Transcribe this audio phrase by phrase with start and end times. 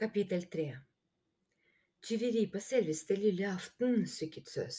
[0.00, 0.76] Kapittel 3
[2.08, 4.78] Tyveri på selveste lille aften, sykket Søs.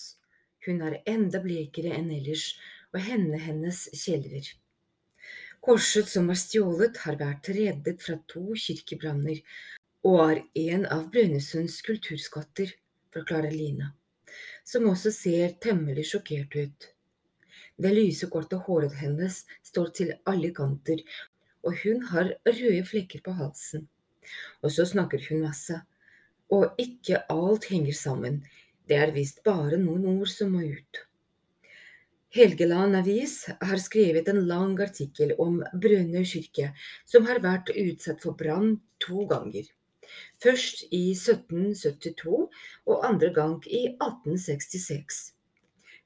[0.66, 2.46] Hun er enda blekere enn ellers,
[2.90, 4.50] og hendene hennes kjelver.
[5.62, 9.44] Korset som var stjålet, har vært reddet fra to kirkebranner,
[10.10, 12.74] og er en av Brønnøysunds kulturskatter,
[13.14, 13.94] forklarer Lina,
[14.66, 16.92] som også ser temmelig sjokkert ut.
[17.78, 21.06] Det lyse, korte håret hennes står til alle kanter,
[21.62, 23.92] og hun har røde flekker på halsen.
[24.62, 25.82] Og så snakker hun masse.
[26.52, 28.42] Og ikke alt henger sammen.
[28.88, 31.06] Det er visst bare noen ord som må ut.
[32.32, 36.70] Helgeland Avis har skrevet en lang artikkel om Brønnøy kirke,
[37.04, 39.68] som har vært utsatt for brann to ganger.
[40.44, 42.40] Først i 1772
[42.88, 45.20] og andre gang i 1866.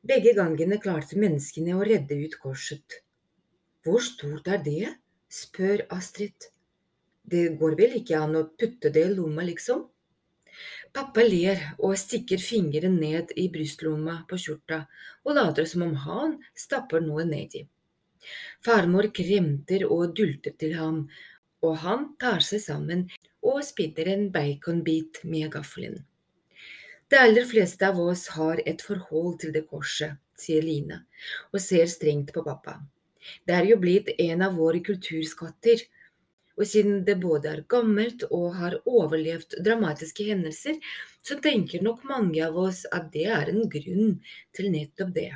[0.06, 3.00] Begge gangene klarte menneskene å redde ut korset.
[3.86, 4.96] Hvor stort er det?
[5.30, 6.50] spør Astrid.
[7.26, 9.86] Det går vel ikke an å putte det i lomma, liksom?
[10.96, 14.86] Pappa ler og stikker fingeren ned i brystlomma på skjorta
[15.26, 17.66] og later som om han stapper noe nedi.
[18.66, 21.02] Farmor kremter og dulter til ham,
[21.66, 23.08] og han tar seg sammen
[23.46, 26.00] og spidder en baconbit med gaffelen.
[27.10, 31.04] De aller fleste av oss har et forhold til det korset, sier Line,
[31.54, 32.80] og ser strengt på pappa.
[33.46, 35.84] Det er jo blitt en av våre kulturskatter,
[36.56, 40.80] og siden det både er gammelt og har overlevd dramatiske hendelser,
[41.26, 44.20] så tenker nok mange av oss at det er en grunn
[44.56, 45.32] til nettopp det.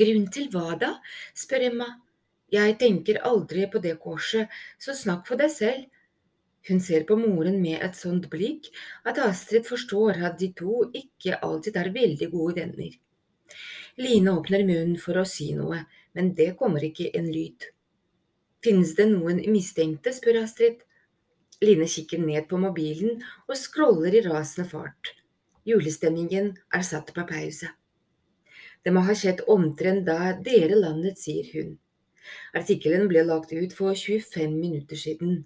[0.00, 0.92] Grunn til hva da?
[1.34, 1.88] spør Emma.
[2.50, 5.86] Jeg tenker aldri på det korset, så snakk for deg selv.
[6.68, 8.68] Hun ser på moren med et sånt blikk
[9.08, 12.96] at Astrid forstår at de to ikke alltid er veldig gode venner.
[14.00, 15.84] Line åpner munnen for å si noe,
[16.14, 17.70] men det kommer ikke en lyd.
[18.64, 20.82] Finnes det noen mistenkte, spør Astrid.
[21.64, 25.14] Line kikker ned på mobilen og scroller i rasende fart.
[25.68, 27.68] Julestemningen er satt på pause.
[28.84, 31.74] Det må ha skjedd omtrent da dere landet, sier hun.
[32.56, 35.42] Artikkelen ble lagt ut for 25 minutter siden.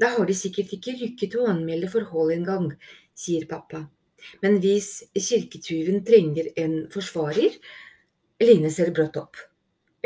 [0.00, 2.70] Da har de sikkert ikke rykket å anmelde forhold engang,
[3.16, 3.84] sier pappa.
[4.42, 7.58] Men hvis kirketyven trenger en forsvarer
[8.38, 9.34] Line ser brått opp.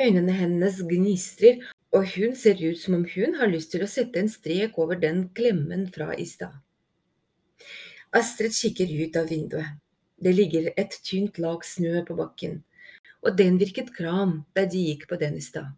[0.01, 1.59] Øynene hennes gnistrer,
[1.93, 5.01] og hun ser ut som om hun har lyst til å sette en strek over
[5.01, 6.55] den klemmen fra i stad.
[8.13, 9.79] Astrid kikker ut av vinduet.
[10.23, 12.61] Det ligger et tynt lag snø på bakken,
[13.27, 15.73] og den virket kram da de gikk på den i stad.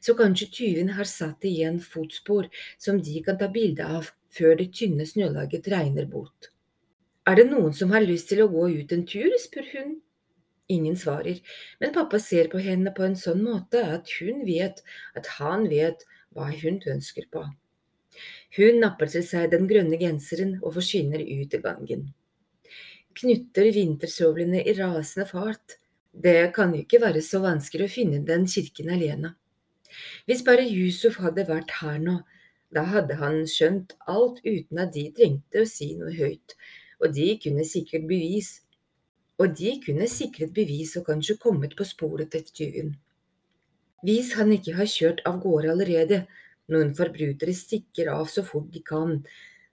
[0.00, 4.70] Så kanskje tyven har satt igjen fotspor som de kan ta bilde av før det
[4.76, 6.50] tynne snølaget regner bort.
[7.26, 9.94] Er det noen som har lyst til å gå ut en tur, spør hun.
[10.68, 11.38] Ingen svarer,
[11.78, 14.82] men pappa ser på henne på en sånn måte at hun vet
[15.18, 16.02] at han vet
[16.34, 17.44] hva hun ønsker på.
[18.56, 22.06] Hun napper til seg den grønne genseren og forsvinner ut i gangen.
[23.16, 25.78] Knytter vintersovlene i rasende fart.
[26.12, 29.34] Det kan jo ikke være så vanskelig å finne den kirken alene.
[30.26, 32.18] Hvis bare Yusuf hadde vært her nå,
[32.74, 36.56] da hadde han skjønt alt uten at de trengte å si noe høyt,
[37.00, 38.56] og de kunne sikkert bevis
[39.40, 42.94] og de kunne sikret bevis og kanskje kommet på sporet etter tyven.
[44.06, 46.22] Hvis han ikke har kjørt av gårde allerede,
[46.72, 49.20] noen forbrytere stikker av så fort de kan,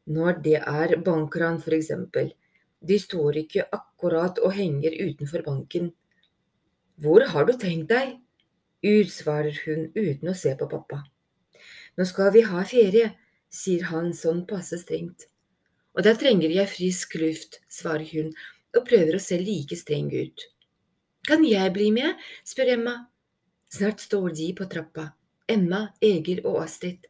[0.06, 2.34] når det er bankran eksempel.
[2.82, 5.94] De står ikke akkurat og henger utenfor banken.
[7.00, 8.20] Hvor har du tenkt deg?
[8.84, 11.04] utsvarer hun uten å se på pappa.
[11.96, 13.14] Nå skal vi ha ferie,
[13.48, 15.30] sier han sånn passe strengt.
[15.96, 18.34] Og da trenger jeg frisk luft, svarer hun
[18.78, 20.48] og prøver å se like streng ut.
[21.28, 22.20] Kan jeg bli med?
[22.44, 22.96] spør Emma.
[23.74, 25.08] Snart står de på trappa,
[25.50, 27.08] Emma, Egil og Astrid.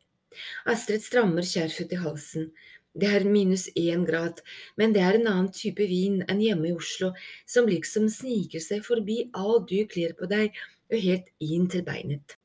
[0.70, 2.52] Astrid strammer skjerfet i halsen.
[2.94, 4.38] Det er minus én grad,
[4.78, 7.10] men det er en annen type vin enn hjemme i Oslo,
[7.50, 10.54] som liksom sniker seg forbi alt du kler på deg
[10.92, 12.38] og helt inn til beinet.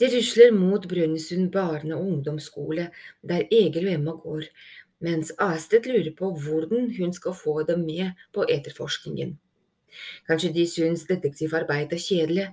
[0.00, 2.88] De rusler mot Brønnøysund barne- og ungdomsskole,
[3.22, 4.48] der Egil og Emma går,
[5.00, 9.36] mens Astrid lurer på hvordan hun skal få dem med på etterforskningen.
[10.28, 12.48] Kanskje de syns detektivarbeid er kjedelig,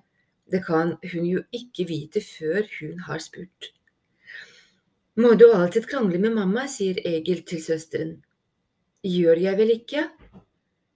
[0.52, 3.74] det kan hun jo ikke vite før hun har spurt.
[5.18, 8.16] Må du alltid krangle med mamma, sier Egil til søsteren.
[9.04, 10.08] Gjør jeg vel ikke?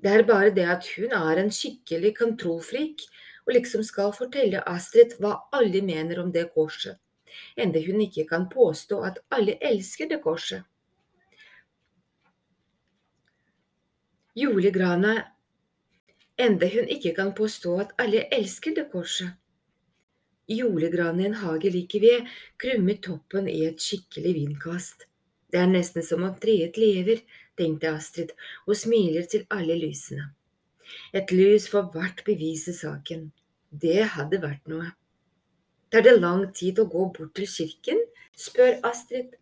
[0.01, 3.03] Det er bare det at hun er en skikkelig kontrollfrik
[3.47, 6.97] og liksom skal fortelle Astrid hva alle mener om det korset,
[7.57, 10.63] enda hun ikke kan påstå at alle elsker det korset.
[14.35, 15.13] Julegrana,
[16.37, 19.37] enda hun ikke kan påstå at alle elsker det korset.
[20.51, 22.27] Julegranen i en hage like ved
[22.59, 25.05] krummer toppen i et skikkelig vindkast.
[25.51, 27.21] Det er nesten som om treet lever,
[27.59, 28.31] tenkte Astrid
[28.65, 30.31] og smiler til alle lysene.
[31.15, 33.29] Et lys for hvert bevis i saken.
[33.71, 34.89] Det hadde vært noe.
[35.91, 37.99] Tar det lang tid å gå bort til kirken?
[38.35, 39.35] spør Astrid.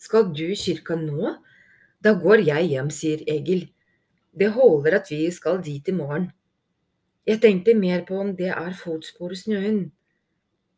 [0.00, 1.36] Skal du kirka nå?
[2.02, 3.68] Da går jeg hjem, sier Egil.
[4.32, 6.30] Det holder at vi skal dit i morgen.
[7.28, 9.90] Jeg tenkte mer på om det er fotspor i.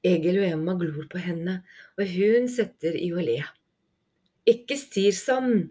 [0.05, 1.63] Egil og Emma glor på henne,
[1.97, 3.41] og hun setter i å le.
[4.45, 5.71] Ikke stir sånn.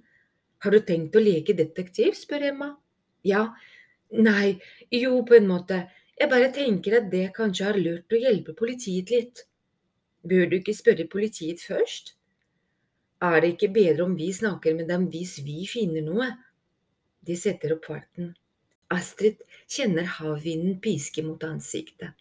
[0.63, 2.15] Har du tenkt å leke detektiv?
[2.17, 2.69] spør Emma.
[3.23, 3.53] Ja.
[4.13, 4.57] Nei,
[4.89, 5.83] jo, på en måte.
[6.17, 9.43] Jeg bare tenker at det kanskje har lurt å hjelpe politiet litt.
[10.23, 12.15] Bør du ikke spørre politiet først?
[13.23, 16.31] Er det ikke bedre om vi snakker med dem hvis vi finner noe?
[17.27, 18.33] De setter opp farten.
[18.93, 19.39] Astrid
[19.71, 22.13] kjenner havvinden piske mot ansiktet.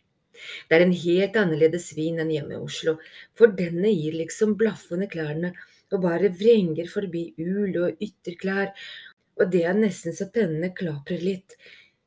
[0.69, 2.97] Det er en helt annerledes vind enn hjemme i Oslo,
[3.37, 5.53] for denne gir liksom blaffende klærne
[5.93, 8.73] og bare vrenger forbi ul og ytterklær,
[9.41, 11.57] og det er nesten så tennene klaprer litt.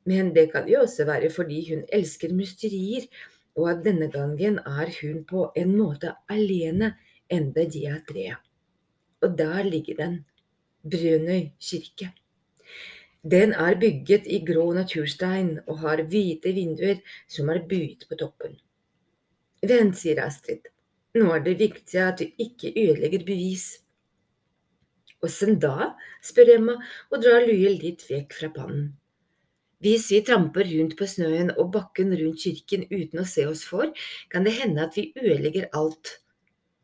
[0.09, 3.05] Men det kan jo også være fordi hun elsker mysterier,
[3.55, 6.95] og at denne gangen er hun på en måte alene,
[7.31, 8.27] enda de er tre.
[9.23, 10.19] Og der ligger den,
[10.85, 12.11] Brønnøy kirke.
[13.25, 18.51] Den er bygget i grå naturstein og har hvite vinduer som er buet på toppen.
[19.65, 20.67] Vent, sier Astrid,
[21.17, 23.63] nå er det viktig at du ikke ødelegger bevis.
[25.25, 25.95] Åssen da?
[26.21, 26.75] spør Emma
[27.09, 28.91] og drar luet litt vekk fra pannen.
[29.81, 33.89] Hvis vi tramper rundt på snøen og bakken rundt kirken uten å se oss for,
[34.29, 36.19] kan det hende at vi ødelegger alt.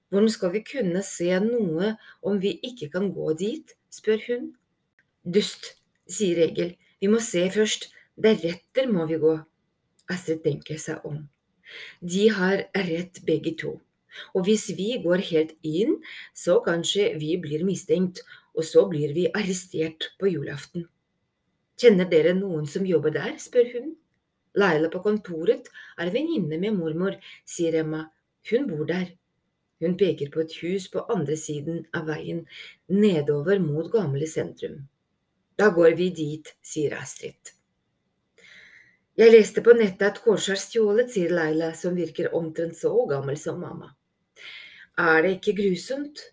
[0.10, 1.94] Hvordan skal vi kunne se noe
[2.26, 3.78] om vi ikke kan gå dit?
[3.94, 4.50] spør hun.
[5.22, 5.76] Dust,
[6.12, 7.90] sier Egil, vi må se først,
[8.22, 9.38] deretter må vi gå.
[10.12, 11.24] Astrid tenker seg om.
[12.04, 13.78] De har rett begge to.
[14.36, 15.96] Og hvis vi går helt inn,
[16.36, 18.20] så kanskje vi blir mistenkt,
[18.56, 20.90] og så blir vi arrestert på julaften.
[21.80, 23.38] Kjenner dere noen som jobber der?
[23.40, 23.94] spør hun.
[24.60, 27.16] Laila på kontoret er venninne med mormor,
[27.48, 28.04] sier Emma.
[28.52, 29.14] Hun bor der.
[29.82, 32.44] Hun peker på et hus på andre siden av veien,
[32.92, 34.84] nedover mot gamle sentrum.
[35.62, 37.52] Da går vi dit, sier Astrid.
[39.20, 43.38] Jeg leste på nettet at korset er stjålet, sier Laila, som virker omtrent så gammel
[43.38, 43.92] som mamma.
[44.98, 46.24] Er det ikke grusomt?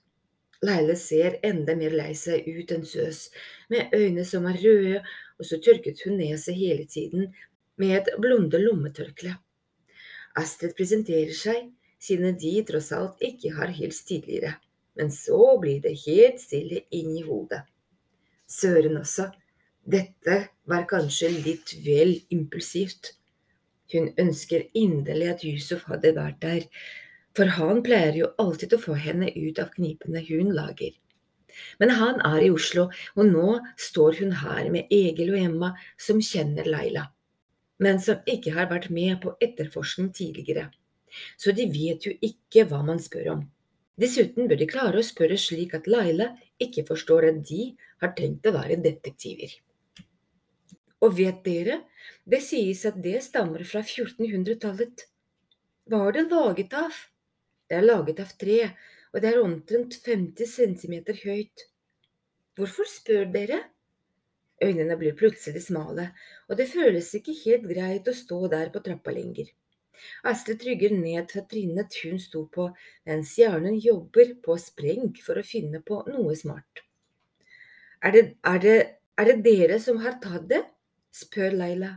[0.65, 3.27] Laila ser enda mer lei seg ut enn Søs,
[3.69, 5.05] med øyne som er røde,
[5.37, 7.29] og så tørket hun neset hele tiden
[7.77, 9.37] med et blonde lommetørkle.
[10.41, 11.67] Astrid presenterer seg,
[12.01, 14.57] siden de tross alt ikke har hilst tidligere,
[14.97, 17.67] men så blir det helt stille inni hodet.
[18.49, 19.29] Søren også,
[19.85, 23.13] dette var kanskje litt vel impulsivt.
[23.93, 26.65] Hun ønsker inderlig at Yusuf hadde vært der,
[27.37, 30.97] for han pleier jo alltid å få henne ut av knipene hun lager.
[31.81, 36.21] Men han er i Oslo, og nå står hun her med Egil og Emma, som
[36.25, 37.07] kjenner Laila,
[37.85, 40.69] men som ikke har vært med på etterforskning tidligere.
[41.41, 43.47] Så de vet jo ikke hva man spør om.
[43.99, 46.31] Dessuten bør de klare å spørre slik at Laila
[46.63, 47.63] ikke forstår at de
[48.03, 49.53] har tenkt å være detektiver.
[51.05, 51.83] Og vet dere,
[52.27, 55.07] det sies at det stammer fra 1400-tallet.
[55.89, 56.97] Hva er det laget av?
[57.69, 58.61] Det er laget av tre,
[59.13, 61.69] og det er omtrent 50 centimeter høyt.
[62.59, 63.61] Hvorfor spør dere?
[64.59, 66.09] Øynene blir plutselig smale,
[66.51, 69.53] og det føles ikke helt greit å stå der på trappa lenger.
[70.29, 72.69] Astrid trygger ned fra trinnet hun sto på,
[73.09, 76.85] mens hjernen jobber på spreng for å finne på noe smart.
[78.03, 78.77] Er det, er det,
[79.19, 80.63] er det dere som har tatt det?
[81.15, 81.97] spør Leila.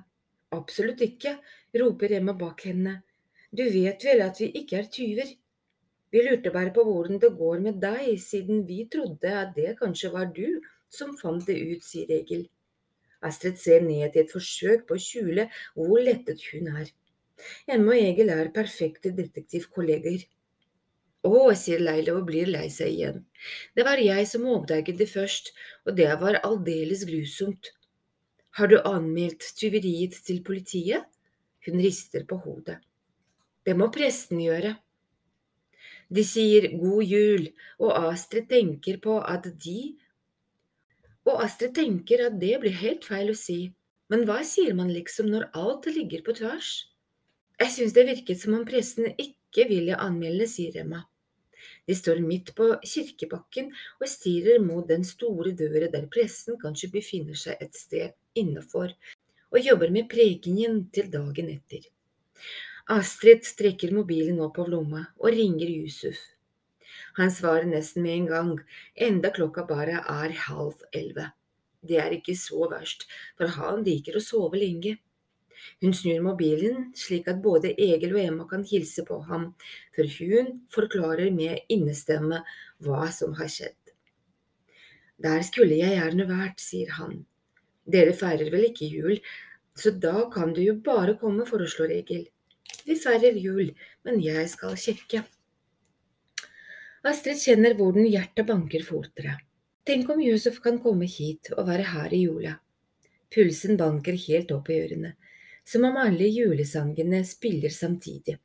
[0.51, 1.38] Absolutt ikke,
[1.77, 3.01] roper Emma bak henne.
[3.51, 5.29] Du vet vel at vi ikke er tyver?
[6.12, 10.12] Vi lurte bare på hvordan det går med deg, siden vi trodde at det kanskje
[10.12, 10.60] var du
[10.91, 12.50] som fant det ut, sier Egil.
[13.24, 16.89] Astrid ser ned i et forsøk på å skjule hvor lettet hun er.
[17.67, 20.27] Emma og Egil er perfekte detektivkolleger.
[21.21, 23.19] Å, sier Leila og blir lei seg igjen.
[23.77, 25.51] Det var jeg som oppdaget det først,
[25.86, 27.69] og det var aldeles grusomt.
[28.57, 31.05] Har du anmeldt tyveriet til politiet?
[31.67, 32.79] Hun rister på hodet.
[33.62, 34.74] Det må presten gjøre.
[36.12, 37.45] De sier god jul,
[37.79, 39.93] og Astrid tenker på at de
[41.29, 43.69] Og Astrid tenker at det blir helt feil å si,
[44.10, 46.71] men hva sier man liksom når alt ligger på tvers?
[47.62, 51.03] Jeg synes det virket som om presten ikke ville anmelde, sier Emma.
[51.86, 53.68] De står midt på kirkebakken
[54.00, 58.96] og stirrer mot den store døra der presten kanskje befinner seg et sted innenfor,
[59.53, 61.86] og jobber med prekenen til dagen etter.
[62.98, 66.18] Astrid trekker mobilen opp av lomma og ringer Yusuf.
[67.20, 68.51] Han svarer nesten med en gang,
[68.96, 71.30] enda klokka bare er halv elleve.
[71.86, 73.06] Det er ikke så verst,
[73.38, 74.98] for han liker å sove lenge.
[75.81, 79.51] Hun snur mobilen slik at både Egil og Emma kan hilse på ham,
[79.96, 82.41] før hun forklarer med innestemme
[82.86, 83.77] hva som har skjedd.
[85.22, 87.20] Der skulle jeg gjerne vært, sier han.
[87.86, 89.20] Dere feirer vel ikke jul,
[89.77, 92.25] så da kan du jo bare komme, foreslår Egil.
[92.86, 93.70] Vi feirer jul,
[94.05, 95.24] men jeg skal sjekke.
[97.08, 99.39] Astrid kjenner hvordan hjertet banker fortere.
[99.86, 102.55] Tenk om Josef kan komme hit og være her i jula.
[103.34, 105.15] Pulsen banker helt opp i ørene,
[105.72, 108.38] som om alle julesangene spiller samtidig,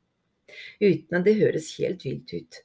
[0.79, 2.59] uten at det høres helt vilt ut.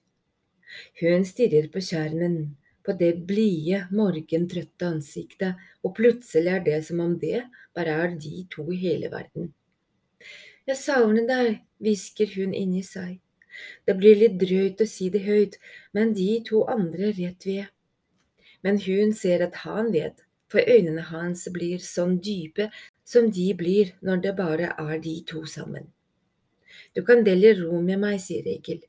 [1.00, 2.36] Hun stirrer på skjermen,
[2.82, 7.42] på det blide, morgentrøtte ansiktet, og plutselig er det som om det
[7.74, 9.52] bare er de to i hele verden.
[10.66, 13.18] Jeg savner deg, hvisker hun inni seg.
[13.86, 15.58] Det blir litt drøyt å si det høyt,
[15.92, 17.66] men de to andre rett ved.
[18.62, 22.68] Men hun ser at han vet, for øynene hans blir sånn dype
[23.12, 25.90] som de blir når det bare er de to sammen.
[26.96, 28.80] Du kan dele rom med meg, sier Egil.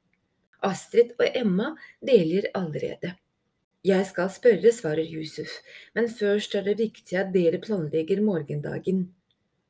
[0.64, 3.14] Astrid og Emma deler allerede.
[3.84, 5.58] Jeg skal spørre, svarer Yusuf,
[5.96, 9.10] men først er det viktig at dere planlegger morgendagen.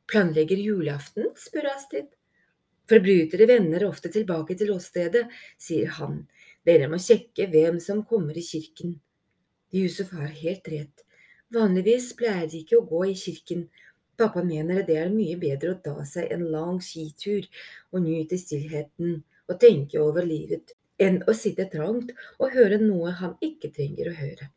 [0.10, 1.32] Planlegger julaften?
[1.34, 2.12] spør Astrid.
[2.90, 5.24] Forbrytere vender ofte tilbake til åstedet,
[5.58, 6.28] sier han.
[6.68, 9.00] Dere må sjekke hvem som kommer i kirken.
[9.74, 11.02] Yusuf har helt rett.
[11.54, 13.66] Vanligvis pleier de ikke å gå i kirken.
[14.18, 17.48] Pappa mener det er mye bedre å ta seg en lang skitur
[17.92, 19.16] og nyte stillheten
[19.50, 24.18] og tenke over livet enn å sitte trangt og høre noe han ikke trenger å
[24.20, 24.50] høre.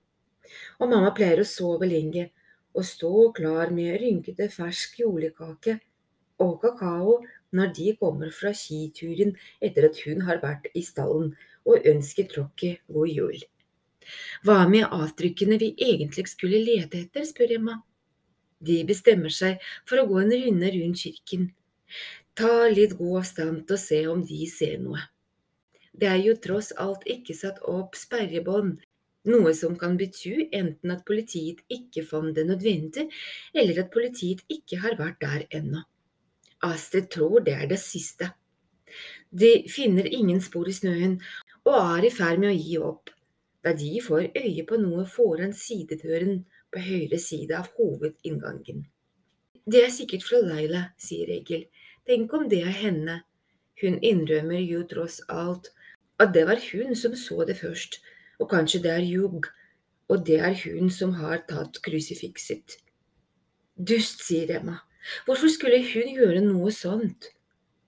[0.80, 2.28] Og mamma pleier å sove lenge
[2.76, 5.78] og stå klar med rynkete fersk julekake
[6.44, 7.18] og kakao
[7.56, 9.32] når de kommer fra skituren
[9.64, 11.32] etter at hun har vært i stallen
[11.66, 13.38] og ønsker Rocky god jul.
[14.46, 17.80] Hva med avtrykkene vi egentlig skulle lete etter, spør Emma.
[18.66, 21.50] De bestemmer seg for å gå en runde rundt kirken.
[22.36, 25.00] Ta litt god avstand og se om de ser noe.
[25.96, 28.76] Det er jo tross alt ikke satt opp sperrebånd,
[29.32, 33.06] noe som kan bety enten at politiet ikke fant det nødvendig,
[33.56, 35.82] eller at politiet ikke har vært der ennå.
[36.66, 38.30] Astrid tror det er det siste.
[39.30, 41.18] De finner ingen spor i snøen
[41.66, 43.10] og er i ferd med å gi opp,
[43.64, 46.44] da de får øye på noe foran sidedøren
[46.76, 48.84] på høyre side av hovedinngangen.
[49.66, 51.64] Det er sikkert fra Laila, sier Egil.
[52.06, 53.22] Tenk om det er henne.
[53.80, 55.72] Hun innrømmer jo tross alt
[56.22, 57.98] at det var hun som så det først,
[58.40, 59.48] og kanskje det er Jugg,
[60.08, 62.78] og det er hun som har tatt krusifikset.
[63.76, 64.78] Dust, sier Emma.
[65.26, 67.32] Hvorfor skulle hun gjøre noe sånt?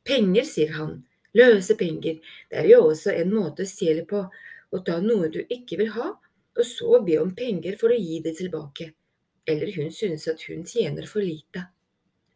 [0.09, 0.99] Penger, sier han.
[1.37, 2.19] Løse penger.
[2.51, 4.25] Det er jo også en måte å stjele på.
[4.69, 6.11] Å ta noe du ikke vil ha,
[6.59, 8.91] og så be om penger for å gi det tilbake.
[9.49, 11.69] Eller hun synes at hun tjener for lite.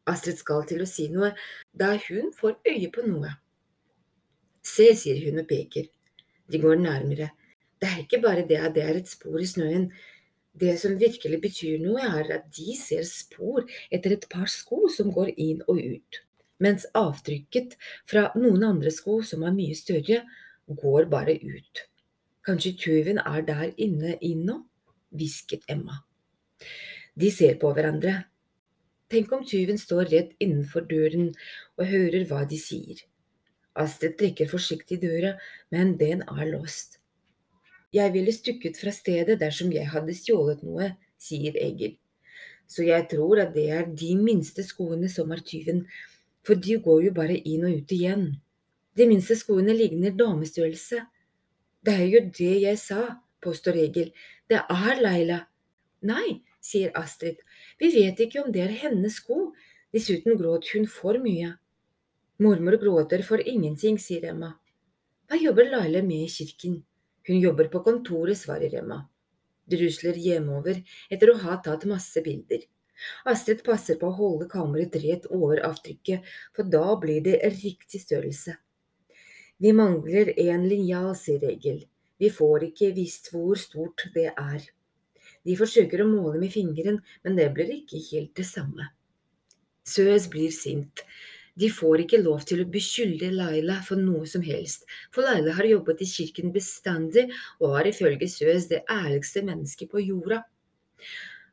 [0.09, 1.33] Astrid skal til å si noe
[1.79, 3.35] da hun får øye på noe.
[4.63, 5.89] Se, sier hun og peker.
[6.51, 7.33] De går nærmere.
[7.83, 9.89] Det er ikke bare det at det er et spor i snøen,
[10.53, 15.11] det som virkelig betyr noe, er at de ser spor etter et par sko som
[15.15, 16.21] går inn og ut,
[16.63, 20.21] mens avtrykket fra noen andre sko som er mye større,
[20.69, 21.87] går bare ut.
[22.47, 24.49] Kanskje tyven er der inne inn
[25.13, 26.01] hvisket Emma.
[27.15, 28.25] De ser på hverandre.
[29.13, 31.31] Tenk om tyven står rett innenfor døren
[31.77, 33.03] og hører hva de sier.
[33.79, 35.37] Astrid trekker forsiktig døra,
[35.71, 36.99] men den er låst.
[37.93, 41.99] Jeg ville stukket fra stedet dersom jeg hadde stjålet noe, sier Egil.
[42.67, 45.85] Så jeg tror at det er de minste skoene som er tyven,
[46.43, 48.31] for de går jo bare inn og ut igjen.
[48.97, 51.03] De minste skoene ligner damestørrelse.
[51.83, 53.01] Det er jo det jeg sa,
[53.43, 54.13] påstår Egil.
[54.47, 55.41] Det er Leila.
[56.07, 57.41] Nei, sier Astrid,
[57.79, 59.53] vi vet ikke om det er hennes sko,
[59.95, 61.57] dessuten gråt hun for mye.
[62.43, 64.53] Mormor gråter for ingenting, sier Emma.
[65.27, 66.81] Hva jobber Laila med i kirken?
[67.27, 69.03] Hun jobber på kontoret, svarer Emma.
[69.67, 72.63] De rusler hjemover etter å ha tatt masse bilder.
[73.27, 78.59] Astrid passer på å holde kammeret rett over avtrykket, for da blir det riktig størrelse.
[79.63, 81.85] Vi mangler en linjal, sier regel,
[82.19, 84.65] Vi får ikke visst hvor stort det er.
[85.47, 88.89] De forsøker å måle med fingeren, men det blir ikke helt det samme.
[89.87, 91.05] Søs blir sint.
[91.55, 95.71] De får ikke lov til å beskylde Laila for noe som helst, for Laila har
[95.71, 97.29] jobbet i kirken bestandig
[97.61, 100.43] og er ifølge Søs det ærligste mennesket på jorda.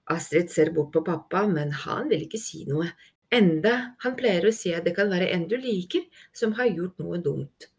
[0.09, 2.89] Astrid ser bort på pappa, men han vil ikke si noe,
[3.29, 6.97] enda han pleier å si at det kan være en du liker som har gjort
[7.03, 7.69] noe dumt.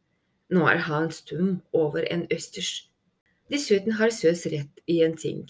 [0.50, 2.88] Nå er han stum over en østers.
[3.50, 5.44] Dessuten har Søs rett i en ting,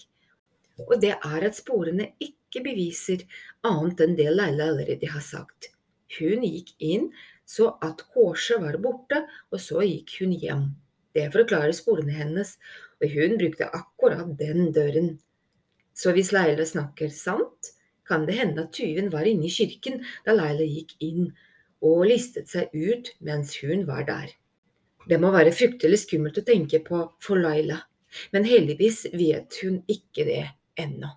[0.87, 3.25] og det er at sporene ikke beviser
[3.65, 5.71] annet enn det Leila allerede har sagt.
[6.17, 7.11] Hun gikk inn
[7.51, 10.65] så at korset var borte, og så gikk hun hjem.
[11.15, 12.55] Det forklarer sporene hennes,
[13.01, 15.15] og hun brukte akkurat den døren.
[15.93, 17.73] Så hvis Leila snakker sant,
[18.07, 21.31] kan det hende at tyven var inne i kirken da Leila gikk inn
[21.81, 24.31] og listet seg ut mens hun var der.
[25.09, 27.79] Det må være fryktelig skummelt å tenke på for Laila,
[28.35, 30.43] men heldigvis vet hun ikke det
[30.81, 31.15] ennå.